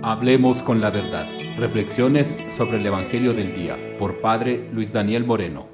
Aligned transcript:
Hablemos 0.00 0.62
con 0.62 0.80
la 0.80 0.90
verdad. 0.90 1.26
Reflexiones 1.56 2.38
sobre 2.48 2.76
el 2.76 2.86
Evangelio 2.86 3.34
del 3.34 3.52
Día 3.52 3.76
por 3.98 4.20
Padre 4.20 4.70
Luis 4.72 4.92
Daniel 4.92 5.24
Moreno. 5.24 5.66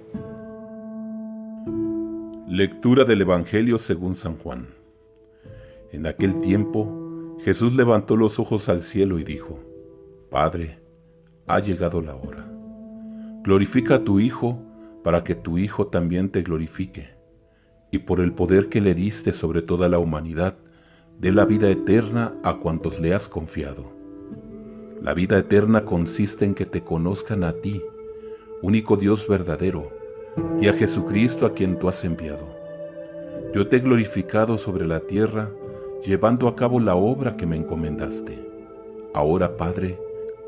Lectura 2.48 3.04
del 3.04 3.20
Evangelio 3.20 3.76
según 3.76 4.16
San 4.16 4.38
Juan. 4.38 4.68
En 5.92 6.06
aquel 6.06 6.40
tiempo 6.40 7.36
Jesús 7.44 7.74
levantó 7.74 8.16
los 8.16 8.38
ojos 8.38 8.70
al 8.70 8.82
cielo 8.82 9.18
y 9.18 9.24
dijo, 9.24 9.60
Padre, 10.30 10.78
ha 11.46 11.60
llegado 11.60 12.00
la 12.00 12.14
hora. 12.14 12.50
Glorifica 13.42 13.96
a 13.96 14.04
tu 14.04 14.20
Hijo 14.20 14.58
para 15.04 15.22
que 15.22 15.34
tu 15.34 15.58
Hijo 15.58 15.88
también 15.88 16.30
te 16.30 16.40
glorifique, 16.40 17.10
y 17.90 17.98
por 17.98 18.20
el 18.20 18.32
poder 18.32 18.70
que 18.70 18.80
le 18.80 18.94
diste 18.94 19.32
sobre 19.32 19.60
toda 19.60 19.90
la 19.90 19.98
humanidad, 19.98 20.56
dé 21.20 21.30
la 21.30 21.44
vida 21.44 21.68
eterna 21.68 22.32
a 22.42 22.54
cuantos 22.54 22.98
le 23.00 23.12
has 23.12 23.28
confiado. 23.28 23.93
La 25.04 25.12
vida 25.12 25.36
eterna 25.36 25.84
consiste 25.84 26.46
en 26.46 26.54
que 26.54 26.64
te 26.64 26.80
conozcan 26.80 27.44
a 27.44 27.52
ti, 27.52 27.82
único 28.62 28.96
Dios 28.96 29.28
verdadero, 29.28 29.90
y 30.62 30.68
a 30.68 30.72
Jesucristo 30.72 31.44
a 31.44 31.52
quien 31.52 31.78
tú 31.78 31.90
has 31.90 32.02
enviado. 32.06 32.46
Yo 33.54 33.68
te 33.68 33.76
he 33.76 33.80
glorificado 33.80 34.56
sobre 34.56 34.86
la 34.86 35.00
tierra, 35.00 35.50
llevando 36.06 36.48
a 36.48 36.56
cabo 36.56 36.80
la 36.80 36.94
obra 36.94 37.36
que 37.36 37.44
me 37.44 37.54
encomendaste. 37.54 38.48
Ahora, 39.12 39.58
Padre, 39.58 39.98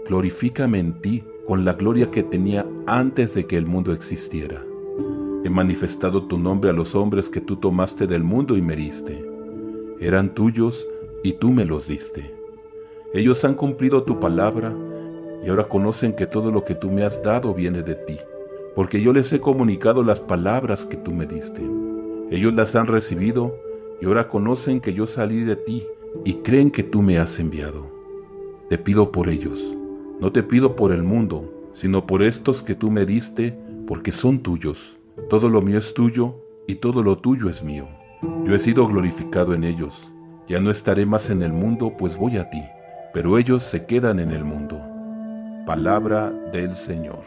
glorifícame 0.09 0.78
en 0.78 1.02
ti 1.02 1.23
con 1.47 1.66
la 1.66 1.75
gloria 1.75 2.11
que 2.11 2.23
tenía 2.23 2.64
antes 2.86 3.34
de 3.34 3.45
que 3.45 3.59
el 3.59 3.66
mundo 3.66 3.92
existiera. 3.92 4.64
He 5.45 5.50
manifestado 5.50 6.28
tu 6.28 6.38
nombre 6.38 6.70
a 6.70 6.73
los 6.73 6.95
hombres 6.95 7.28
que 7.28 7.42
tú 7.42 7.56
tomaste 7.56 8.06
del 8.06 8.25
mundo 8.25 8.56
y 8.56 8.62
me 8.62 8.75
diste. 8.75 9.23
Eran 10.00 10.34
tuyos 10.34 10.88
y 11.23 11.33
tú 11.34 11.52
me 11.52 11.66
los 11.66 11.88
diste. 11.88 12.34
Ellos 13.12 13.45
han 13.45 13.55
cumplido 13.55 14.02
tu 14.02 14.20
palabra 14.20 14.74
y 15.45 15.48
ahora 15.48 15.69
conocen 15.69 16.14
que 16.14 16.27
todo 16.27 16.51
lo 16.51 16.64
que 16.64 16.74
tú 16.74 16.91
me 16.91 17.05
has 17.05 17.22
dado 17.22 17.55
viene 17.55 17.83
de 17.83 17.94
ti, 17.94 18.19
porque 18.75 19.00
yo 19.00 19.12
les 19.12 19.33
he 19.33 19.41
comunicado 19.41 20.03
las 20.03 20.20
palabras 20.20 20.84
que 20.84 20.97
tú 20.97 21.12
me 21.12 21.27
diste. 21.27 21.62
Ellos 22.31 22.55
las 22.55 22.75
han 22.75 22.86
recibido 22.86 23.56
y 24.00 24.06
ahora 24.06 24.28
conocen 24.28 24.81
que 24.81 24.92
yo 24.92 25.06
salí 25.06 25.41
de 25.41 25.56
ti 25.56 25.86
y 26.25 26.34
creen 26.34 26.70
que 26.70 26.83
tú 26.83 27.03
me 27.03 27.19
has 27.19 27.39
enviado. 27.39 27.86
Te 28.69 28.78
pido 28.78 29.12
por 29.12 29.28
ellos 29.28 29.77
no 30.19 30.33
te 30.33 30.42
pido 30.42 30.77
por 30.77 30.92
el 30.92 31.03
mundo, 31.03 31.53
sino 31.75 32.06
por 32.06 32.22
estos 32.22 32.62
que 32.62 32.75
tú 32.75 32.91
me 32.91 33.05
diste, 33.05 33.55
porque 33.86 34.12
son 34.12 34.38
tuyos. 34.38 34.97
Todo 35.28 35.50
lo 35.50 35.61
mío 35.61 35.77
es 35.77 35.92
tuyo 35.92 36.36
y 36.66 36.77
todo 36.77 37.03
lo 37.03 37.19
tuyo 37.19 37.50
es 37.50 37.62
mío. 37.62 37.86
Yo 38.47 38.55
he 38.55 38.59
sido 38.59 38.86
glorificado 38.86 39.53
en 39.53 39.62
ellos. 39.62 40.11
Ya 40.48 40.59
no 40.59 40.70
estaré 40.70 41.05
más 41.05 41.28
en 41.28 41.42
el 41.42 41.53
mundo, 41.53 41.92
pues 41.98 42.16
voy 42.16 42.38
a 42.38 42.48
ti, 42.48 42.62
pero 43.17 43.39
ellos 43.39 43.62
se 43.62 43.86
quedan 43.86 44.19
en 44.19 44.31
el 44.31 44.45
mundo. 44.45 44.78
Palabra 45.64 46.31
del 46.53 46.77
Señor. 46.77 47.22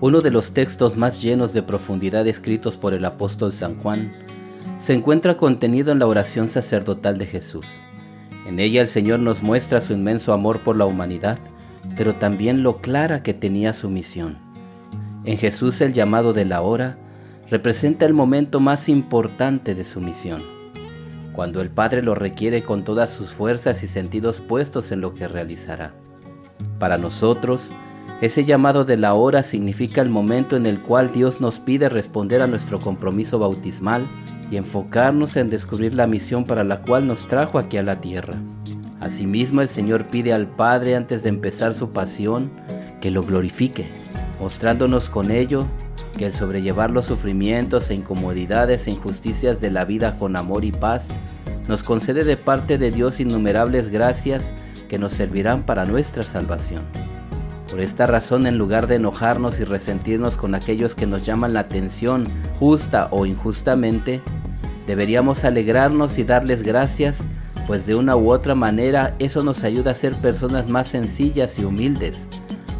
Uno 0.00 0.20
de 0.20 0.32
los 0.32 0.50
textos 0.50 0.96
más 0.96 1.22
llenos 1.22 1.52
de 1.52 1.62
profundidad 1.62 2.26
escritos 2.26 2.76
por 2.76 2.92
el 2.92 3.04
apóstol 3.04 3.52
San 3.52 3.76
Juan 3.76 4.12
se 4.80 4.94
encuentra 4.94 5.36
contenido 5.36 5.92
en 5.92 6.00
la 6.00 6.08
oración 6.08 6.48
sacerdotal 6.48 7.16
de 7.16 7.26
Jesús. 7.26 7.66
En 8.48 8.58
ella 8.58 8.80
el 8.80 8.88
Señor 8.88 9.20
nos 9.20 9.44
muestra 9.44 9.80
su 9.80 9.92
inmenso 9.92 10.32
amor 10.32 10.58
por 10.64 10.74
la 10.74 10.86
humanidad, 10.86 11.38
pero 11.96 12.16
también 12.16 12.64
lo 12.64 12.78
clara 12.78 13.22
que 13.22 13.32
tenía 13.32 13.72
su 13.74 13.90
misión. 13.90 14.38
En 15.24 15.38
Jesús 15.38 15.80
el 15.82 15.92
llamado 15.92 16.32
de 16.32 16.46
la 16.46 16.62
hora 16.62 16.98
representa 17.50 18.06
el 18.06 18.12
momento 18.12 18.60
más 18.60 18.88
importante 18.88 19.74
de 19.74 19.84
su 19.84 20.00
misión, 20.00 20.42
cuando 21.32 21.60
el 21.60 21.70
Padre 21.70 22.02
lo 22.02 22.14
requiere 22.14 22.62
con 22.62 22.84
todas 22.84 23.10
sus 23.10 23.32
fuerzas 23.32 23.82
y 23.82 23.86
sentidos 23.86 24.40
puestos 24.40 24.90
en 24.90 25.00
lo 25.00 25.14
que 25.14 25.28
realizará. 25.28 25.92
Para 26.78 26.98
nosotros, 26.98 27.70
ese 28.20 28.44
llamado 28.44 28.84
de 28.84 28.96
la 28.96 29.14
hora 29.14 29.42
significa 29.42 30.00
el 30.00 30.08
momento 30.08 30.56
en 30.56 30.66
el 30.66 30.80
cual 30.80 31.12
Dios 31.12 31.40
nos 31.40 31.58
pide 31.58 31.88
responder 31.88 32.42
a 32.42 32.46
nuestro 32.46 32.80
compromiso 32.80 33.38
bautismal 33.38 34.02
y 34.50 34.56
enfocarnos 34.56 35.36
en 35.36 35.50
descubrir 35.50 35.94
la 35.94 36.06
misión 36.06 36.44
para 36.44 36.64
la 36.64 36.80
cual 36.80 37.06
nos 37.06 37.28
trajo 37.28 37.58
aquí 37.58 37.76
a 37.76 37.82
la 37.82 38.00
tierra. 38.00 38.36
Asimismo, 39.00 39.60
el 39.60 39.68
Señor 39.68 40.06
pide 40.06 40.32
al 40.32 40.46
Padre 40.46 40.96
antes 40.96 41.22
de 41.22 41.28
empezar 41.28 41.74
su 41.74 41.90
pasión 41.90 42.50
que 43.00 43.10
lo 43.10 43.22
glorifique, 43.22 43.86
mostrándonos 44.40 45.10
con 45.10 45.30
ello 45.30 45.66
que 46.16 46.26
el 46.26 46.34
sobrellevar 46.34 46.90
los 46.90 47.06
sufrimientos 47.06 47.90
e 47.90 47.94
incomodidades 47.94 48.86
e 48.86 48.90
injusticias 48.90 49.60
de 49.60 49.70
la 49.70 49.84
vida 49.84 50.16
con 50.16 50.36
amor 50.36 50.64
y 50.64 50.72
paz 50.72 51.08
nos 51.68 51.82
concede 51.82 52.24
de 52.24 52.36
parte 52.36 52.78
de 52.78 52.90
Dios 52.90 53.20
innumerables 53.20 53.88
gracias 53.88 54.52
que 54.88 54.98
nos 54.98 55.12
servirán 55.12 55.64
para 55.64 55.84
nuestra 55.84 56.22
salvación. 56.22 56.82
Por 57.68 57.80
esta 57.80 58.06
razón, 58.06 58.46
en 58.46 58.58
lugar 58.58 58.86
de 58.86 58.96
enojarnos 58.96 59.58
y 59.58 59.64
resentirnos 59.64 60.36
con 60.36 60.54
aquellos 60.54 60.94
que 60.94 61.06
nos 61.06 61.24
llaman 61.24 61.52
la 61.52 61.60
atención 61.60 62.28
justa 62.60 63.08
o 63.10 63.26
injustamente, 63.26 64.22
deberíamos 64.86 65.44
alegrarnos 65.44 66.16
y 66.18 66.24
darles 66.24 66.62
gracias, 66.62 67.18
pues 67.66 67.84
de 67.86 67.96
una 67.96 68.16
u 68.16 68.30
otra 68.30 68.54
manera 68.54 69.16
eso 69.18 69.42
nos 69.42 69.64
ayuda 69.64 69.90
a 69.90 69.94
ser 69.94 70.14
personas 70.14 70.70
más 70.70 70.88
sencillas 70.88 71.58
y 71.58 71.64
humildes, 71.64 72.28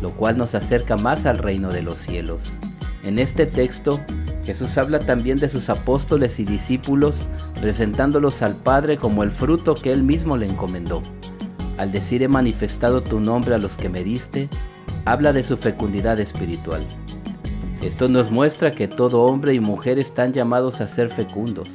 lo 0.00 0.12
cual 0.12 0.38
nos 0.38 0.54
acerca 0.54 0.96
más 0.96 1.26
al 1.26 1.38
reino 1.38 1.70
de 1.70 1.82
los 1.82 1.98
cielos. 1.98 2.52
En 3.06 3.20
este 3.20 3.46
texto, 3.46 4.00
Jesús 4.44 4.76
habla 4.76 4.98
también 4.98 5.36
de 5.38 5.48
sus 5.48 5.70
apóstoles 5.70 6.40
y 6.40 6.44
discípulos, 6.44 7.28
presentándolos 7.60 8.42
al 8.42 8.56
Padre 8.56 8.96
como 8.96 9.22
el 9.22 9.30
fruto 9.30 9.76
que 9.76 9.92
Él 9.92 10.02
mismo 10.02 10.36
le 10.36 10.46
encomendó. 10.46 11.02
Al 11.78 11.92
decir 11.92 12.24
he 12.24 12.28
manifestado 12.28 13.04
tu 13.04 13.20
nombre 13.20 13.54
a 13.54 13.58
los 13.58 13.76
que 13.76 13.88
me 13.88 14.02
diste, 14.02 14.48
habla 15.04 15.32
de 15.32 15.44
su 15.44 15.56
fecundidad 15.56 16.18
espiritual. 16.18 16.84
Esto 17.80 18.08
nos 18.08 18.32
muestra 18.32 18.74
que 18.74 18.88
todo 18.88 19.22
hombre 19.22 19.54
y 19.54 19.60
mujer 19.60 20.00
están 20.00 20.32
llamados 20.32 20.80
a 20.80 20.88
ser 20.88 21.08
fecundos, 21.08 21.68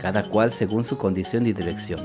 cada 0.00 0.30
cual 0.30 0.50
según 0.50 0.84
su 0.84 0.96
condición 0.96 1.44
y 1.44 1.52
dirección. 1.52 2.00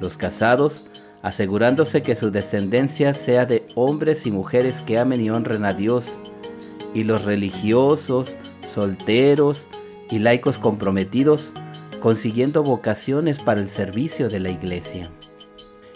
Los 0.00 0.16
casados, 0.16 0.90
asegurándose 1.22 2.02
que 2.02 2.16
su 2.16 2.32
descendencia 2.32 3.14
sea 3.14 3.46
de 3.46 3.68
hombres 3.76 4.26
y 4.26 4.32
mujeres 4.32 4.82
que 4.82 4.98
amen 4.98 5.20
y 5.20 5.30
honren 5.30 5.64
a 5.64 5.74
Dios, 5.74 6.06
y 6.94 7.04
los 7.04 7.24
religiosos, 7.24 8.36
solteros 8.72 9.68
y 10.10 10.18
laicos 10.18 10.58
comprometidos, 10.58 11.52
consiguiendo 12.00 12.62
vocaciones 12.62 13.40
para 13.40 13.60
el 13.60 13.68
servicio 13.68 14.28
de 14.28 14.40
la 14.40 14.50
iglesia. 14.50 15.10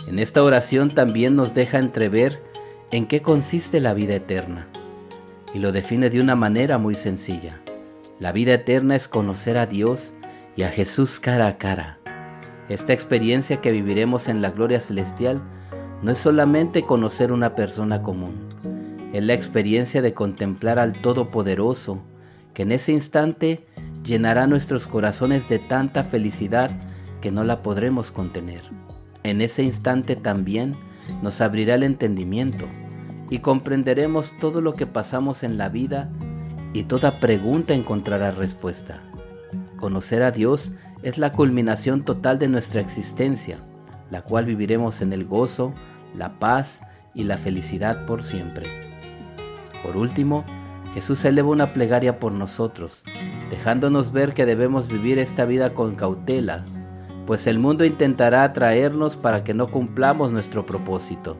En 0.08 0.18
esta 0.18 0.42
oración 0.42 0.94
también 0.94 1.36
nos 1.36 1.54
deja 1.54 1.78
entrever 1.78 2.42
en 2.90 3.06
qué 3.06 3.22
consiste 3.22 3.80
la 3.80 3.94
vida 3.94 4.14
eterna 4.14 4.68
y 5.54 5.58
lo 5.58 5.72
define 5.72 6.10
de 6.10 6.20
una 6.20 6.34
manera 6.34 6.78
muy 6.78 6.94
sencilla. 6.94 7.60
La 8.18 8.32
vida 8.32 8.54
eterna 8.54 8.96
es 8.96 9.08
conocer 9.08 9.58
a 9.58 9.66
Dios 9.66 10.12
y 10.56 10.62
a 10.62 10.70
Jesús 10.70 11.20
cara 11.20 11.46
a 11.46 11.58
cara. 11.58 11.98
Esta 12.68 12.92
experiencia 12.92 13.60
que 13.60 13.72
viviremos 13.72 14.28
en 14.28 14.42
la 14.42 14.50
gloria 14.50 14.80
celestial 14.80 15.42
no 16.02 16.10
es 16.10 16.18
solamente 16.18 16.82
conocer 16.82 17.32
una 17.32 17.54
persona 17.54 18.02
común, 18.02 18.51
es 19.12 19.22
la 19.22 19.34
experiencia 19.34 20.02
de 20.02 20.14
contemplar 20.14 20.78
al 20.78 20.94
Todopoderoso, 20.94 22.02
que 22.54 22.62
en 22.62 22.72
ese 22.72 22.92
instante 22.92 23.66
llenará 24.04 24.46
nuestros 24.46 24.86
corazones 24.86 25.48
de 25.48 25.58
tanta 25.58 26.04
felicidad 26.04 26.70
que 27.20 27.30
no 27.30 27.44
la 27.44 27.62
podremos 27.62 28.10
contener. 28.10 28.62
En 29.22 29.40
ese 29.40 29.62
instante 29.62 30.16
también 30.16 30.74
nos 31.22 31.40
abrirá 31.40 31.74
el 31.74 31.82
entendimiento 31.82 32.66
y 33.30 33.38
comprenderemos 33.38 34.32
todo 34.40 34.60
lo 34.60 34.72
que 34.72 34.86
pasamos 34.86 35.42
en 35.42 35.56
la 35.56 35.68
vida 35.68 36.10
y 36.72 36.84
toda 36.84 37.20
pregunta 37.20 37.74
encontrará 37.74 38.30
respuesta. 38.30 39.02
Conocer 39.76 40.22
a 40.22 40.30
Dios 40.30 40.72
es 41.02 41.18
la 41.18 41.32
culminación 41.32 42.04
total 42.04 42.38
de 42.38 42.48
nuestra 42.48 42.80
existencia, 42.80 43.58
la 44.10 44.22
cual 44.22 44.44
viviremos 44.44 45.00
en 45.00 45.12
el 45.12 45.24
gozo, 45.24 45.72
la 46.16 46.38
paz 46.38 46.80
y 47.14 47.24
la 47.24 47.36
felicidad 47.36 48.06
por 48.06 48.22
siempre. 48.22 48.81
Por 49.82 49.96
último, 49.96 50.44
Jesús 50.94 51.24
eleva 51.24 51.48
una 51.48 51.72
plegaria 51.72 52.18
por 52.18 52.32
nosotros, 52.32 53.02
dejándonos 53.50 54.12
ver 54.12 54.34
que 54.34 54.46
debemos 54.46 54.88
vivir 54.88 55.18
esta 55.18 55.44
vida 55.44 55.74
con 55.74 55.94
cautela, 55.94 56.64
pues 57.26 57.46
el 57.46 57.58
mundo 57.58 57.84
intentará 57.84 58.44
atraernos 58.44 59.16
para 59.16 59.44
que 59.44 59.54
no 59.54 59.70
cumplamos 59.70 60.30
nuestro 60.32 60.66
propósito. 60.66 61.36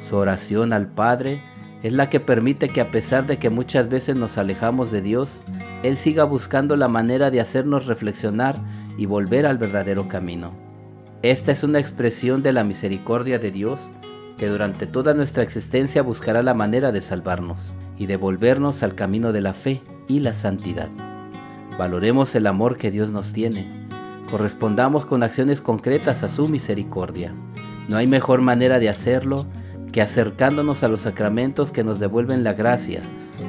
Su 0.00 0.16
oración 0.16 0.72
al 0.72 0.86
Padre 0.86 1.42
es 1.82 1.92
la 1.92 2.08
que 2.08 2.20
permite 2.20 2.68
que 2.68 2.80
a 2.80 2.90
pesar 2.90 3.26
de 3.26 3.38
que 3.38 3.50
muchas 3.50 3.88
veces 3.88 4.16
nos 4.16 4.38
alejamos 4.38 4.90
de 4.90 5.02
Dios, 5.02 5.42
Él 5.82 5.96
siga 5.96 6.24
buscando 6.24 6.76
la 6.76 6.88
manera 6.88 7.30
de 7.30 7.40
hacernos 7.40 7.86
reflexionar 7.86 8.60
y 8.96 9.06
volver 9.06 9.46
al 9.46 9.58
verdadero 9.58 10.08
camino. 10.08 10.52
Esta 11.22 11.52
es 11.52 11.64
una 11.64 11.80
expresión 11.80 12.42
de 12.42 12.52
la 12.52 12.64
misericordia 12.64 13.38
de 13.38 13.50
Dios 13.50 13.80
que 14.36 14.48
durante 14.48 14.86
toda 14.86 15.14
nuestra 15.14 15.42
existencia 15.42 16.02
buscará 16.02 16.42
la 16.42 16.54
manera 16.54 16.92
de 16.92 17.00
salvarnos 17.00 17.58
y 17.98 18.06
de 18.06 18.16
volvernos 18.16 18.82
al 18.82 18.94
camino 18.94 19.32
de 19.32 19.40
la 19.40 19.54
fe 19.54 19.82
y 20.08 20.20
la 20.20 20.34
santidad. 20.34 20.88
Valoremos 21.78 22.34
el 22.34 22.46
amor 22.46 22.76
que 22.76 22.90
Dios 22.90 23.10
nos 23.10 23.32
tiene. 23.32 23.86
Correspondamos 24.30 25.06
con 25.06 25.22
acciones 25.22 25.60
concretas 25.60 26.22
a 26.22 26.28
su 26.28 26.48
misericordia. 26.48 27.34
No 27.88 27.96
hay 27.96 28.06
mejor 28.06 28.40
manera 28.40 28.78
de 28.78 28.88
hacerlo 28.88 29.46
que 29.92 30.02
acercándonos 30.02 30.82
a 30.82 30.88
los 30.88 31.00
sacramentos 31.00 31.72
que 31.72 31.84
nos 31.84 31.98
devuelven 31.98 32.44
la 32.44 32.52
gracia, 32.52 33.00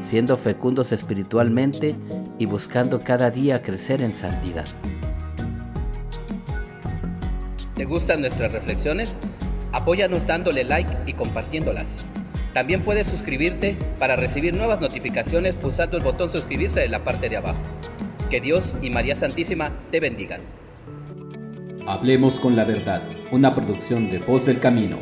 siendo 0.03 0.37
fecundos 0.37 0.91
espiritualmente 0.91 1.95
y 2.37 2.45
buscando 2.45 3.03
cada 3.03 3.31
día 3.31 3.61
crecer 3.61 4.01
en 4.01 4.13
santidad. 4.13 4.65
¿Te 7.75 7.85
gustan 7.85 8.21
nuestras 8.21 8.53
reflexiones? 8.53 9.17
Apóyanos 9.77 10.25
dándole 10.25 10.63
like 10.63 10.91
y 11.05 11.13
compartiéndolas. 11.13 12.03
También 12.55 12.81
puedes 12.81 13.05
suscribirte 13.05 13.77
para 13.99 14.15
recibir 14.15 14.57
nuevas 14.57 14.81
notificaciones 14.81 15.53
pulsando 15.53 15.97
el 15.97 16.03
botón 16.03 16.31
suscribirse 16.31 16.83
en 16.83 16.89
la 16.89 17.03
parte 17.03 17.29
de 17.29 17.37
abajo. 17.37 17.61
Que 18.31 18.41
Dios 18.41 18.73
y 18.81 18.89
María 18.89 19.15
Santísima 19.15 19.71
te 19.91 19.99
bendigan. 19.99 20.41
Hablemos 21.85 22.39
con 22.39 22.55
la 22.55 22.65
verdad, 22.65 23.03
una 23.29 23.53
producción 23.53 24.09
de 24.09 24.17
Voz 24.17 24.47
del 24.47 24.59
Camino. 24.59 24.97